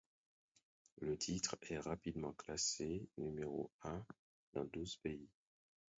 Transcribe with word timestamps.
Le 0.99 1.15
titre 1.15 1.57
est 1.69 1.77
rapidement 1.77 2.33
classé 2.33 3.07
numéro 3.19 3.71
un 3.83 4.03
dans 4.53 4.65
douze 4.65 4.95
pays. 4.97 5.29